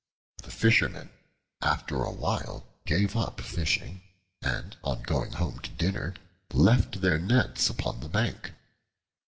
The 0.41 0.49
Fishermen 0.49 1.11
after 1.61 2.01
a 2.01 2.09
while 2.11 2.65
gave 2.85 3.15
up 3.15 3.39
fishing, 3.39 4.01
and 4.41 4.75
on 4.83 5.03
going 5.03 5.33
home 5.33 5.59
to 5.59 5.69
dinner 5.69 6.15
left 6.53 7.01
their 7.01 7.19
nets 7.19 7.69
upon 7.69 7.99
the 7.99 8.09
bank. 8.09 8.51